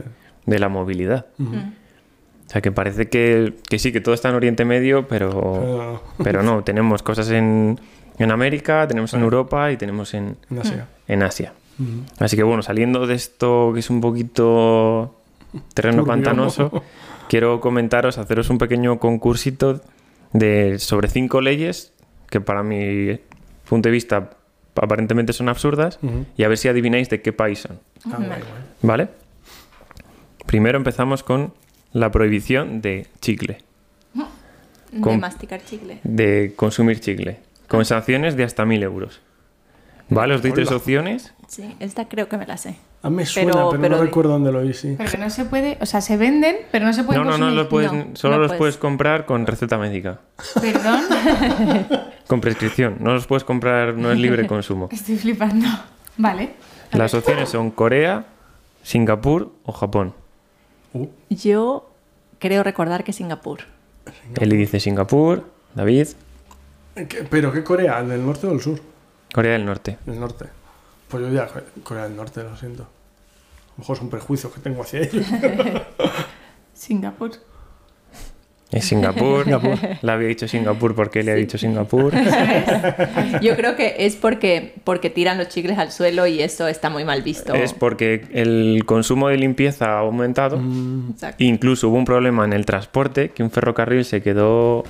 [0.45, 1.25] de la movilidad.
[1.39, 1.55] Ujú.
[1.55, 6.01] O sea, que parece que, que sí, que todo está en Oriente Medio, pero, Pero
[6.23, 6.63] pero no.
[6.63, 7.79] Tenemos cosas en,
[8.19, 10.87] en América, tenemos en Europa y tenemos en, en Asia.
[11.07, 11.53] en Asia.
[11.79, 12.03] Ujú.
[12.19, 15.15] Así que bueno, saliendo de esto que es un poquito
[15.73, 16.07] terreno Turbio.
[16.13, 16.83] pantanoso,
[17.29, 19.81] quiero comentaros, haceros un pequeño concursito
[20.33, 21.93] de, sobre cinco leyes
[22.29, 23.19] que para mi
[23.69, 24.31] punto de vista
[24.75, 25.99] aparentemente son absurdas
[26.37, 27.79] y a ver si adivináis de qué país son.
[28.11, 28.17] Ah.
[28.81, 29.07] ¿Vale?
[30.45, 31.53] Primero empezamos con
[31.93, 33.59] la prohibición de chicle,
[34.91, 35.99] de con- masticar chicle.
[36.03, 39.21] de consumir chicle, con sanciones de hasta 1000 euros.
[40.09, 40.35] ¿Vale?
[40.35, 41.33] Os doy tres opciones.
[41.47, 42.75] Sí, esta creo que me la sé.
[43.05, 44.95] Ah, me suena, Pero- pero, pero no de- recuerdo dónde lo oí, sí.
[44.97, 47.37] Pero que no se puede, o sea, se venden, pero no se pueden No, no,
[47.37, 47.63] no, consumir.
[47.63, 48.59] lo puedes, No, solo no los puedes.
[48.59, 50.19] puedes comprar con receta médica.
[50.59, 51.01] Perdón,
[52.27, 52.97] Con prescripción.
[53.01, 54.89] No los puedes comprar, no es libre consumo.
[54.91, 55.67] estoy flipando.
[56.17, 56.53] Vale.
[56.93, 58.25] Las opciones son Corea,
[58.81, 60.13] Singapur o Japón.
[60.93, 61.89] Uh, Yo
[62.39, 63.59] creo recordar que Singapur.
[64.39, 65.43] Eli dice Singapur,
[65.75, 66.07] David,
[66.95, 68.01] ¿qué- ¿Pero qué Corea?
[68.01, 68.79] ¿Del norte o del sur?
[69.33, 69.97] Corea del Norte.
[70.05, 70.45] Del norte.
[71.07, 71.47] Pues yo diría
[71.83, 72.83] Corea del Norte, lo siento.
[72.83, 75.25] A lo mejor son prejuicios que tengo hacia ellos.
[76.73, 77.31] Singapur.
[78.71, 79.43] Es Singapur.
[79.45, 79.77] Singapur.
[80.01, 82.13] Le había dicho Singapur porque le ha dicho Singapur.
[83.41, 87.05] Yo creo que es porque, porque tiran los chicles al suelo y eso está muy
[87.05, 87.53] mal visto.
[87.53, 90.59] Es porque el consumo de limpieza ha aumentado.
[91.11, 91.43] Exacto.
[91.43, 94.83] Incluso hubo un problema en el transporte, que un ferrocarril se quedó...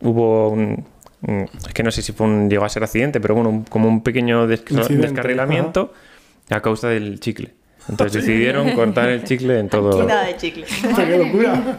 [0.00, 0.86] Hubo un...
[1.22, 3.64] un- Es que no sé si fue un, llegó a ser accidente, pero bueno, un-
[3.64, 5.92] como un pequeño descarrilamiento
[6.50, 7.54] a causa del chicle.
[7.88, 10.04] Entonces decidieron cortar el chicle en todo...
[10.06, 10.64] De chicle.
[10.96, 11.78] ¡Qué locura!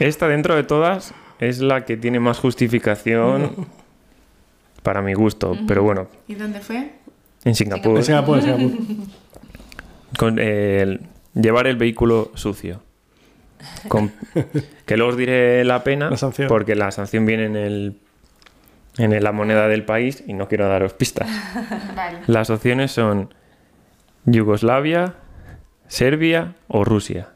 [0.00, 3.66] Esta dentro de todas es la que tiene más justificación
[4.82, 6.90] para mi gusto, pero bueno, ¿Y dónde fue?
[7.44, 8.70] en Singapur, En Singapur, en Singapur.
[10.18, 11.00] con el-
[11.34, 12.82] llevar el vehículo sucio.
[13.88, 14.12] Con-
[14.86, 16.48] que luego os diré la pena, La sanción.
[16.48, 17.96] porque la sanción viene en, el,
[18.98, 21.28] en la moneda del país y no quiero daros pistas.
[21.96, 22.20] Vale.
[22.26, 23.34] Las opciones son
[24.24, 25.14] Yugoslavia,
[25.88, 27.28] Serbia o Rusia.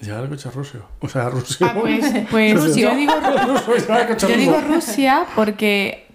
[0.00, 0.80] Llevar el coche a Rusia.
[1.00, 1.66] O sea, Rusia.
[1.68, 2.90] Ah, pues, pues Rusia.
[2.90, 3.12] yo digo,
[4.18, 4.74] yo digo Rusia.
[4.74, 6.06] Rusia porque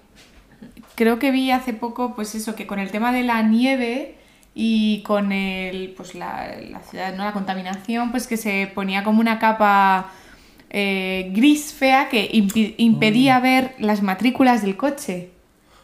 [0.95, 4.15] creo que vi hace poco, pues eso, que con el tema de la nieve
[4.55, 7.25] y con el, pues la, la ciudad, ¿no?
[7.25, 10.12] La contaminación, pues que se ponía como una capa
[10.73, 15.29] eh, gris fea que impi- impedía ver las matrículas del coche.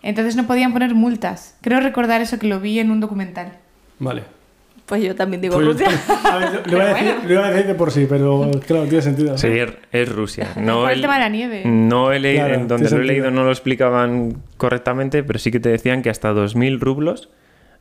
[0.01, 1.55] Entonces no podían poner multas.
[1.61, 3.53] Creo recordar eso que lo vi en un documental.
[3.99, 4.23] Vale.
[4.85, 5.87] Pues yo también digo Pues Rusia.
[5.87, 8.49] también- a ver, lo iba a decir, lo iba a decir de por sí, pero
[8.65, 9.31] claro, tiene sentido.
[9.33, 9.37] ¿no?
[9.37, 9.47] Sí,
[9.91, 10.53] es, Rusia.
[10.57, 11.61] No Por el el- tema de la nieve.
[11.65, 13.07] No he leído, Claro, en donde lo he sentido.
[13.13, 17.29] leído no lo explicaban correctamente, pero sí que te decían que hasta 2.000 rublos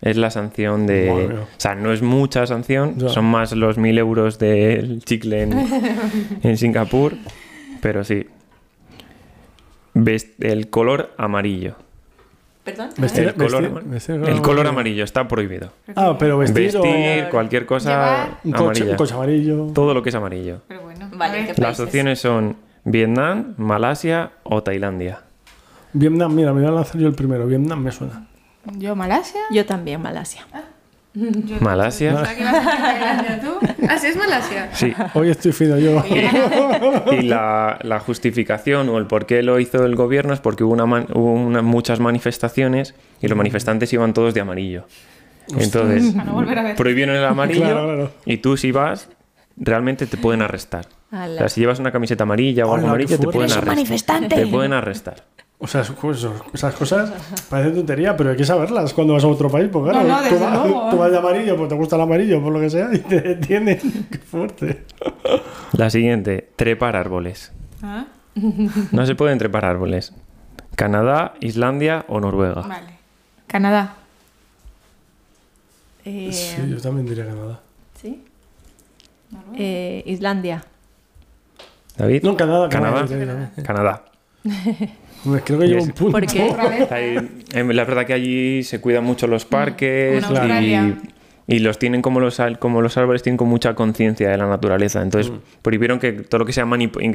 [0.01, 1.11] es la sanción de...
[1.43, 3.09] O sea, no es mucha sanción, Ya.
[3.09, 5.53] son más los 1.000 euros del chicle en,
[6.43, 7.15] en Singapur,
[7.81, 8.27] pero sí.
[9.95, 11.75] Ves- el color amarillo.
[12.65, 12.91] Perdón.
[12.99, 15.03] Vestir- El color, vestir- vestir el color color amarillo.
[15.03, 15.73] está prohibido.
[15.97, 18.91] Ah, pero vestir, o Vestir, cualquier cosa Llevar- un coche, amarilla.
[18.91, 19.67] un coche amarillo.
[19.75, 20.61] Todo lo que es amarillo.
[20.69, 21.09] Pero bueno.
[21.17, 21.55] Vale, a ver.
[21.55, 25.21] ¿qué Las opciones son Vietnam, Malasia o Tailandia.
[25.95, 27.47] Vietnam, mira, me voy a lanzar yo el primero.
[27.47, 28.28] Vietnam me suena.
[28.77, 29.41] Yo, Malasia.
[29.51, 30.43] Yo también, Malasia.
[31.15, 32.23] Yo- Malasia.
[33.89, 34.69] Ah, sí, es Malasia.
[34.75, 36.05] Sí, Hoy estoy fino yo.
[37.13, 40.73] Y la, la justificación o el por qué lo hizo el gobierno es porque hubo,
[40.75, 44.85] una man- hubo una- muchas manifestaciones y los manifestantes iban todos de amarillo.
[45.57, 46.77] Entonces, Para no volver a ver.
[46.77, 48.11] prohibieron el amarillo Claro, claro.
[48.27, 49.09] y tú si vas,
[49.59, 50.87] realmente te pueden arrestar.
[51.11, 51.35] Ala.
[51.35, 54.29] O sea, si llevas una camiseta amarilla o algo Hola, amarillo, te pueden arrestar.
[54.29, 55.25] Te pueden arrestar.
[55.61, 55.81] O sea,
[56.53, 57.11] esas cosas
[57.51, 59.69] parecen tontería, pero hay que saberlas cuando vas a otro país.
[59.73, 60.91] Porque No, claro, no, tú, desde vas, luego.
[60.91, 63.21] tú vas de amarillo, pues te gusta el amarillo, por lo que sea, y te
[63.21, 63.79] detienen.
[64.11, 64.85] Qué fuerte.
[65.73, 67.51] La siguiente, trepar árboles.
[67.83, 68.07] Ah,
[68.93, 70.13] No se pueden trepar árboles.
[70.77, 72.61] Canadá, Islandia o Noruega.
[72.63, 72.93] Vale.
[73.49, 73.95] Canadá.
[76.05, 77.61] Eh, Sí, yo también diría Canadá.
[78.01, 78.23] ¿sí?
[79.57, 80.65] Eh, Islandia.
[81.97, 82.23] David.
[82.23, 83.51] No, Canadá, Canadá.
[83.65, 84.05] Canadá.
[85.45, 86.13] Creo que llevo un punto.
[86.13, 86.55] ¿Por qué?
[86.91, 90.83] Hay- em, la verdad que allí se cuidan mucho los parques en Australia.
[91.03, 91.09] y,
[91.51, 94.47] y los tienen como los, al- como los árboles tienen con mucha conciencia de la
[94.47, 95.01] naturaleza.
[95.03, 95.33] Entonces
[95.63, 97.09] prohibieron que todo lo que sea manipular,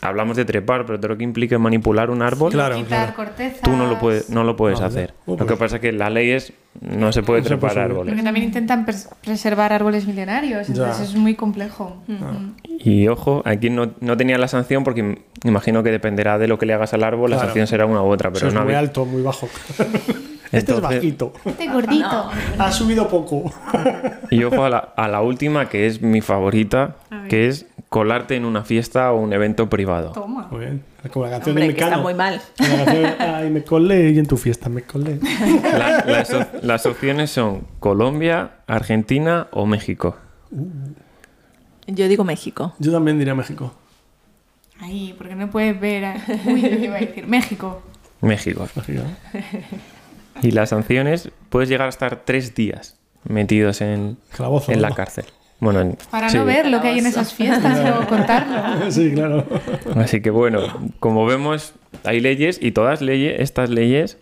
[0.00, 3.14] hablamos de trepar, pero todo lo que implique manipular un árbol, Claro, Quitar claro.
[3.14, 3.60] cortezas.
[3.62, 5.14] tú no lo puedes, no lo puedes Ah, hacer.
[5.26, 7.84] Lo que pasa es que la ley es no se puede No se trepar puede
[7.84, 8.10] árboles.
[8.12, 11.04] Porque también intentan pres- preservar árboles milenarios, entonces Ya.
[11.04, 12.02] es muy complejo.
[12.08, 12.14] Mm.
[12.14, 12.52] Ujú.
[12.80, 16.58] Y ojo, aquí no, no tenía la sanción porque me imagino que dependerá de lo
[16.58, 18.60] que le hagas al árbol, la sanción será una u otra, Eso pero es no
[18.62, 19.48] muy había- alto, muy bajo.
[20.52, 21.32] este es bajito.
[21.44, 22.30] Este gordito.
[22.58, 23.52] Ha subido poco.
[24.30, 26.96] Y ojo a la, a la última, que es mi favorita,
[27.28, 30.10] que es colarte en una fiesta o un evento privado.
[30.12, 30.48] Toma.
[30.50, 30.82] Muy bien.
[31.12, 32.02] Como la canción Hombre, de que está Mecano.
[32.02, 32.40] muy mal.
[32.58, 35.20] Como la canción, Ay, me colé y en tu fiesta me colé.
[35.62, 40.16] La- las, op- las opciones son Colombia, Argentina o México.
[41.86, 42.74] Yo digo México.
[42.80, 43.72] Yo también diría México.
[44.80, 46.04] Ahí, porque no puedes ver.
[46.04, 47.80] a- Uy, yo iba a decir México.
[48.20, 48.66] México.
[48.74, 49.02] México.
[50.42, 55.24] Y las sanciones, puedes llegar a estar tres días metidos en, Calabozo, en la cárcel.
[55.58, 56.36] Bueno, en- Para sí.
[56.36, 58.90] no ver lo que hay en esas fiestas o contarlo.
[58.90, 59.44] Sí, claro.
[59.96, 60.60] Así que bueno,
[61.00, 64.18] como vemos, hay leyes y todas leyes, estas leyes,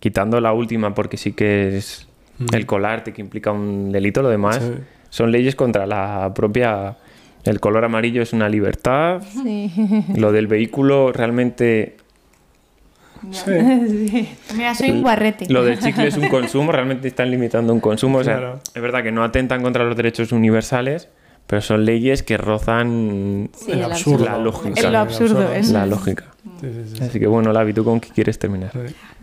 [0.00, 2.06] quitando la última porque sí que es
[2.52, 4.72] el colarte que implica un delito, lo demás Sí.
[5.10, 6.96] son leyes contra la propia...
[7.44, 9.70] El color amarillo es una libertad, Sí.
[10.16, 11.96] lo del vehículo realmente...
[13.32, 14.28] Sí.
[14.56, 15.46] Mira, soy un guarrete.
[15.48, 18.18] Lo del chicle es un consumo, realmente están limitando un consumo.
[18.18, 18.60] O sea, Claro.
[18.74, 21.08] es verdad que no atentan contra los derechos universales,
[21.46, 24.24] pero son leyes que rozan Sí, el el absurdo.
[24.24, 24.80] La lógica.
[24.80, 26.24] Es lo absurdo, es- la lógica.
[26.60, 27.02] Sí, sí, sí.
[27.04, 28.70] Así que bueno, Lavi, ¿tú con qué quieres terminar?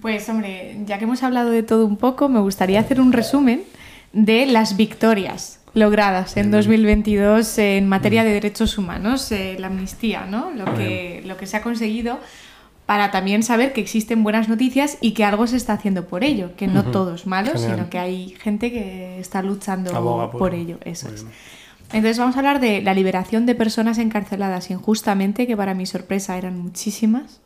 [0.02, 3.64] Pues hombre, ya que hemos hablado de todo un poco, me gustaría hacer un resumen
[4.14, 10.52] de las victorias logradas en 2022 en materia de derechos humanos, eh, la amnistía, ¿no?
[10.52, 12.20] Lo que, lo que se ha conseguido
[12.92, 16.58] para también saber que existen buenas noticias y que algo se está haciendo por ello,
[16.58, 17.72] que no todo es malo, Genial.
[17.72, 21.24] sino que hay gente que está luchando por, por ello, eso Muy es.
[21.24, 21.34] bien.
[21.94, 26.38] Entonces vamos a hablar de la liberación de personas encarceladas injustamente, que para mi sorpresa
[26.38, 27.40] eran muchísimas.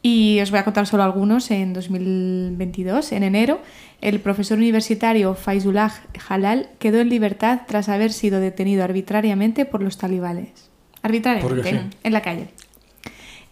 [0.00, 1.50] Y os voy a contar solo algunos.
[1.50, 3.60] En 2022, en enero,
[4.00, 5.92] el profesor universitario Faizullah
[6.30, 10.70] Halal quedó en libertad tras haber sido detenido arbitrariamente por los talibanes.
[11.02, 12.48] Arbitrariamente, en la calle.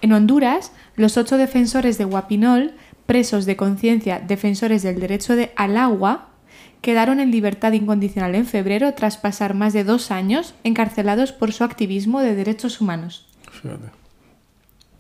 [0.02, 2.72] En Honduras, los ocho defensores de Guapinol,
[3.07, 6.29] presos de conciencia, defensores del derecho de, al agua,
[6.81, 11.64] quedaron en libertad incondicional en febrero tras pasar más de dos años encarcelados por su
[11.64, 13.26] activismo de derechos humanos.
[13.50, 13.90] Fíjate.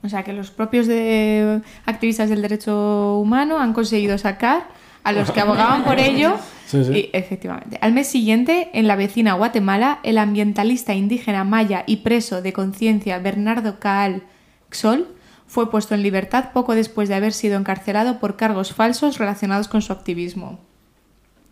[0.02, 4.68] O sea que los propios de activistas del derecho humano han conseguido sacar
[5.04, 6.34] a los que abogaban por ello.
[6.70, 6.92] Sí, sí.
[6.92, 7.78] Y efectivamente.
[7.80, 13.18] Al mes siguiente, en la vecina Guatemala, el ambientalista indígena maya y preso de conciencia
[13.18, 14.22] Bernardo Caal
[14.70, 15.08] Xol
[15.50, 19.82] fue puesto en libertad poco después de haber sido encarcelado por cargos falsos relacionados con
[19.82, 20.60] su activismo.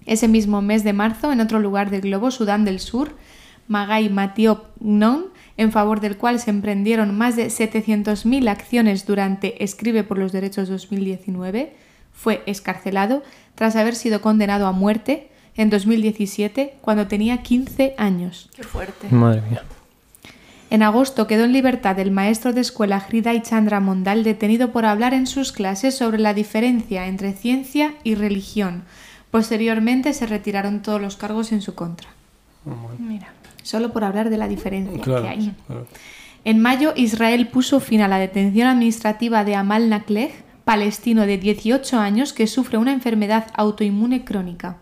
[0.06, 3.16] Ese mismo mes de marzo, en otro lugar del globo, Sudán del Sur,
[3.66, 5.24] Magai Matiop Non,
[5.56, 10.68] en favor del cual se emprendieron más de 700.000 acciones durante Escribe por los Derechos
[10.68, 11.74] 2019,
[12.12, 13.24] fue escarcelado
[13.56, 18.48] tras haber sido condenado a muerte en 2017 cuando tenía 15 años.
[18.54, 19.08] Qué fuerte.
[19.10, 19.64] Madre mía.
[20.70, 25.14] En agosto quedó en libertad el maestro de escuela Hridai Chandra Mondal detenido por hablar
[25.14, 28.82] en sus clases sobre la diferencia entre ciencia y religión.
[29.30, 32.10] Posteriormente se retiraron todos los cargos en su contra.
[32.98, 33.28] Mira,
[33.62, 35.54] solo por hablar de la diferencia Claro, que hay.
[35.66, 35.86] claro.
[36.44, 40.32] En mayo, Israel puso fin a la detención administrativa de Amal Nakleh,
[40.64, 44.76] palestino de 18 años que sufre una enfermedad autoinmune crónica.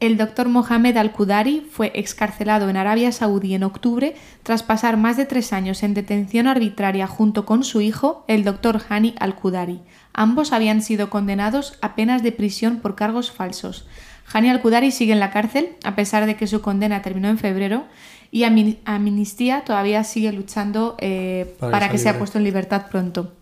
[0.00, 5.24] El doctor Mohamed Al-Qudari fue excarcelado en Arabia Saudí en octubre tras pasar más de
[5.24, 9.80] tres años en detención arbitraria junto con su hijo, el doctor Hani Al-Qudari.
[10.12, 13.88] Ambos habían sido condenados a penas de prisión por cargos falsos.
[14.32, 17.84] Hani Al-Qudari sigue en la cárcel, a pesar de que su condena terminó en febrero,
[18.30, 23.32] y Amnistía todavía sigue luchando eh, Para para, que sea puesto en libertad pronto.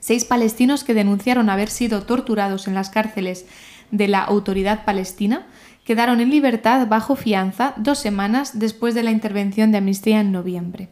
[0.00, 3.44] Seis palestinos que denunciaron haber sido torturados en las cárceles
[3.90, 5.46] de la autoridad palestina
[5.88, 10.90] quedaron en libertad bajo fianza dos semanas después de la intervención de Amnistía en noviembre.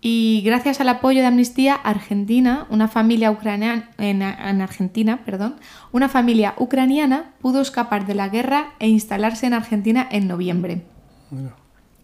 [0.00, 5.56] Y gracias al apoyo de Amnistía Argentina, una familia ucraniana en, en Argentina, perdón,
[5.90, 10.82] una familia ucraniana pudo escapar de la guerra e instalarse en Argentina en noviembre.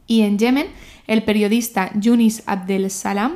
[0.08, 0.66] Y en Yemen,
[1.06, 3.34] el periodista Yunis Abdel Salam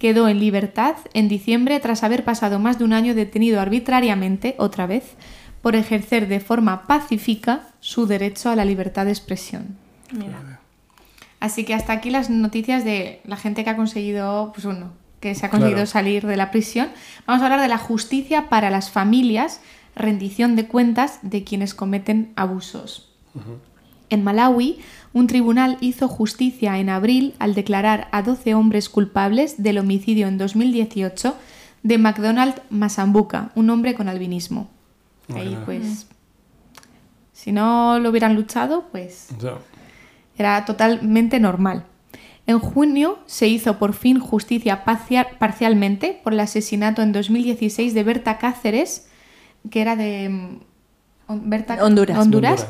[0.00, 4.88] quedó en libertad en diciembre tras haber pasado más de un año detenido arbitrariamente, otra
[4.88, 5.14] vez,
[5.62, 9.76] por ejercer de forma pacífica su derecho a la libertad de expresión.
[11.38, 15.34] Así que hasta aquí las noticias de la gente que ha conseguido, pues uno, que
[15.34, 15.86] se ha conseguido Claro.
[15.90, 16.88] salir de la prisión.
[17.26, 19.60] Vamos a hablar de la justicia para las familias,
[19.94, 23.12] rendición de cuentas de quienes cometen abusos.
[24.10, 24.80] En Malawi,
[25.12, 30.36] un tribunal hizo justicia en abril al declarar a 12 hombres culpables del homicidio en
[30.36, 31.36] 2018
[31.82, 34.68] de McDonald Masambuca, un hombre con albinismo.
[35.38, 36.06] Ahí pues,
[37.32, 39.28] si no lo hubieran luchado, pues
[40.36, 41.84] era totalmente normal.
[42.46, 48.02] En junio se hizo por fin justicia parcial- parcialmente por el asesinato en 2016 de
[48.02, 49.08] Berta Cáceres,
[49.70, 50.58] que era de mm,
[51.48, 52.18] Berta- Honduras.
[52.18, 52.66] Honduras, Honduras.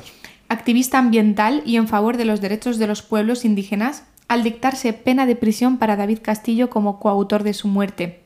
[0.48, 5.24] activista ambiental y en favor de los derechos de los pueblos indígenas, al dictarse pena
[5.26, 8.20] de prisión para David Castillo como coautor de su muerte,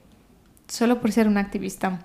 [0.69, 2.01] solo por ser un activista.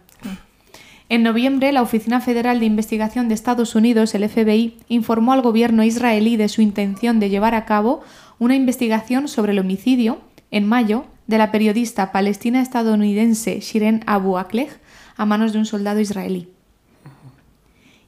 [1.12, 5.84] En noviembre, la Oficina Federal de Investigación de Estados Unidos, el FBI, informó al gobierno
[5.84, 8.02] israelí de su intención de llevar a cabo
[8.38, 10.20] una investigación sobre el homicidio,
[10.52, 14.70] en mayo, de la periodista palestina-estadounidense Shiren Abu Akleh
[15.18, 16.48] a manos de un soldado israelí.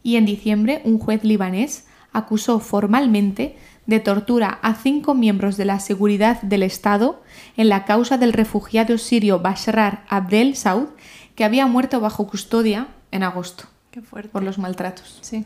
[0.03, 3.55] Y en diciembre, un juez libanés acusó formalmente
[3.86, 7.22] de tortura a cinco miembros de la seguridad del Estado
[7.58, 10.88] en la causa del refugiado sirio Bashar Abdel Saud,
[11.36, 14.30] que había muerto bajo custodia en agosto Qué fuerte.
[14.30, 15.17] por los maltratos.
[15.22, 15.46] Sí.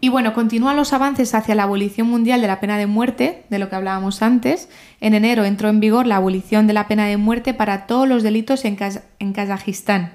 [0.00, 3.58] Y bueno, continúan los avances hacia la abolición mundial de la pena de muerte, de
[3.58, 4.68] lo que hablábamos antes.
[5.00, 8.22] En enero entró en vigor la abolición de la pena de muerte para todos los
[8.22, 10.12] delitos en, Kaz- en Kazajistán.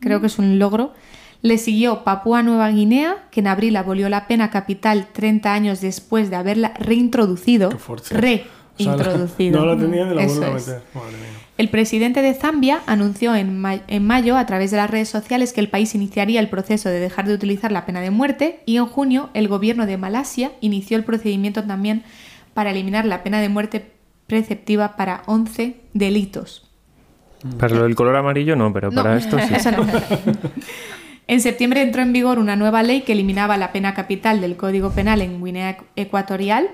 [0.00, 0.92] Creo que es un logro.
[1.42, 6.30] Le siguió Papúa Nueva Guinea, que en abril abolió la pena capital 30 años después
[6.30, 7.70] de haberla reintroducido.
[7.70, 8.46] Qué.
[8.78, 9.60] Reintroducido.
[9.60, 10.66] O sea, no la tenía ni la Eso vuelvo a es.
[10.68, 10.82] meter.
[10.94, 11.38] Madre mía.
[11.58, 15.52] El presidente de Zambia anunció en, ma- en mayo a través de las redes sociales
[15.52, 18.76] que el país iniciaría el proceso de dejar de utilizar la pena de muerte y
[18.78, 22.04] en junio el gobierno de Malasia inició el procedimiento también
[22.54, 23.92] para eliminar la pena de muerte
[24.26, 26.68] preceptiva para 11 delitos.
[27.58, 29.54] Para lo del color amarillo no, pero No, para esto sí.
[29.54, 29.86] eso no.
[31.32, 34.90] En septiembre entró en vigor una nueva ley que eliminaba la pena capital del Código
[34.90, 36.68] Penal en Guinea Ecuatorial.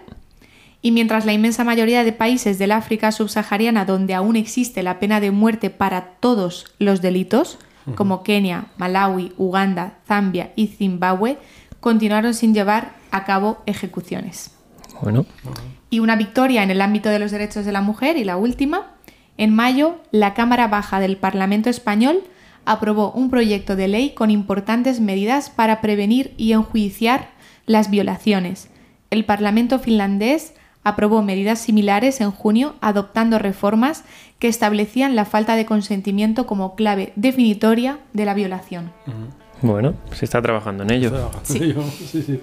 [0.83, 5.21] Y mientras la inmensa mayoría de países del África subsahariana donde aún existe la pena
[5.21, 7.61] de muerte para todos los delitos,
[7.95, 11.39] como Kenia, Malawi, Uganda, Zambia y Zimbabue,
[11.79, 14.51] continuaron sin llevar a cabo ejecuciones.
[15.01, 15.25] Bueno,
[15.89, 18.97] Y una victoria en el ámbito de los derechos de la mujer, y la última,
[19.37, 22.25] en mayo, la Cámara Baja del Parlamento Español
[22.69, 27.31] aprobó un proyecto de ley con importantes medidas para prevenir y enjuiciar
[27.65, 28.69] las violaciones.
[29.11, 30.53] El Parlamento finlandés
[30.85, 34.05] aprobó medidas similares en junio, adoptando reformas
[34.39, 38.93] que establecían la falta de consentimiento como clave definitoria de la violación.
[39.63, 41.31] bueno, se está trabajando en ello.
[41.45, 41.75] Sí.
[42.07, 42.41] sí, sí.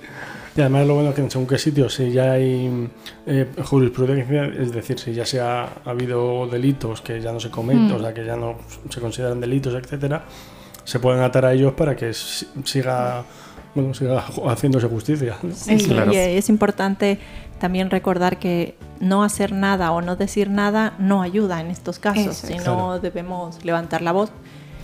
[0.55, 2.89] Y además lo bueno es que en según qué sitios, si ya hay
[3.25, 7.91] eh, jurisprudencia, es decir, si ya se ha, habido delitos que ya no se cometen,
[7.91, 8.55] o sea, que ya no
[8.89, 10.23] se consideran delitos, etcétera,
[10.85, 13.23] se pueden atar a ellos para que si- siga,
[13.73, 15.35] bueno, siga haciéndose justicia.
[15.43, 15.53] ¿no?
[15.53, 16.13] Sí, Claro.
[16.13, 17.19] y es importante
[17.59, 22.27] también recordar que no hacer nada o no decir nada no ayuda en estos casos,
[22.27, 22.53] Eso es.
[22.53, 22.99] sino Claro.
[22.99, 24.31] debemos levantar la voz.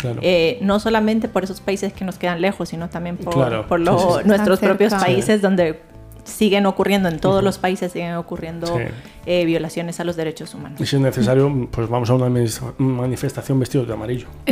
[0.02, 0.20] Claro.
[0.24, 3.80] Eh, no solamente por esos países que nos quedan lejos, sino también por, Claro, por
[3.80, 4.28] lo- sí, sí.
[4.28, 5.06] nuestros Están propios cerca.
[5.06, 5.80] países donde
[6.24, 8.84] siguen ocurriendo, en todos los países siguen ocurriendo Sí.
[9.26, 10.80] eh, violaciones a los derechos humanos.
[10.80, 14.28] Y si es necesario, pues vamos a una manif- manifestación vestidos de amarillo.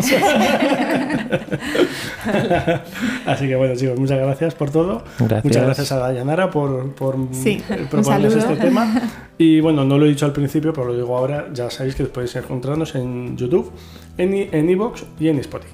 [3.26, 5.04] Así que bueno, chicos, muchas gracias por todo.
[5.20, 5.44] Gracias.
[5.46, 9.02] Muchas gracias a Dayanara por, por Sí, eh, proponernos este tema.
[9.38, 11.48] Y bueno, no lo he dicho al principio, pero lo digo ahora.
[11.54, 13.72] Ya sabéis que podéis encontrarnos en YouTube,
[14.20, 15.74] en en Evox y en Spotify.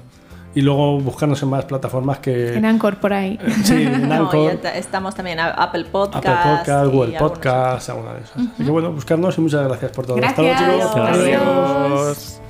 [0.54, 2.54] Y luego buscarnos en más plataformas que.
[2.54, 3.38] En Anchor por ahí.
[3.62, 8.20] Sí, en Anchor, esta- estamos también a Apple Podcast, Apple Podcast, Google Podcast, alguna de
[8.22, 8.36] esas.
[8.54, 10.16] Así que bueno, buscarnos y muchas gracias por todo.
[10.24, 10.88] Hasta luego, Gracias.
[10.94, 11.08] chicos.
[11.10, 11.42] Adiós.
[11.42, 12.40] Adiós.